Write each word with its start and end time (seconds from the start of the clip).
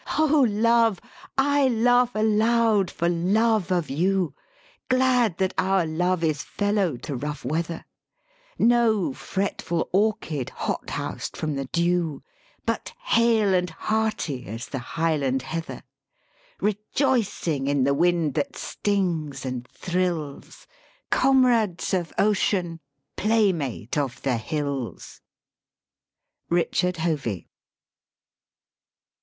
Ho, 0.17 0.25
love, 0.49 0.99
I 1.37 1.67
laugh 1.67 2.15
aloud 2.15 2.89
for 2.89 3.07
love 3.07 3.71
of 3.71 3.91
you, 3.91 4.33
Glad 4.89 5.37
that 5.37 5.53
our 5.59 5.85
love 5.85 6.23
is 6.23 6.41
fellow 6.41 6.97
to 6.97 7.15
rough 7.15 7.45
weather, 7.45 7.85
No 8.57 9.13
fretful 9.13 9.87
orchid 9.93 10.49
hot 10.49 10.89
housed 10.89 11.37
from 11.37 11.53
the 11.53 11.65
dew, 11.65 12.23
But 12.65 12.93
hale 12.99 13.53
and 13.53 13.69
hardy 13.69 14.47
as 14.47 14.65
the 14.69 14.79
highland 14.79 15.43
heather, 15.43 15.83
Rejoicing 16.59 17.67
in 17.67 17.83
the 17.83 17.93
wind 17.93 18.33
that 18.33 18.55
stings 18.55 19.45
and 19.45 19.67
thrills, 19.67 20.65
Comrades 21.11 21.93
of 21.93 22.11
ocean, 22.17 22.79
playmate 23.17 23.99
of 23.99 24.19
the 24.23 24.37
hills." 24.37 25.21
RICHARD 26.49 26.97
HOVEY. 26.97 27.49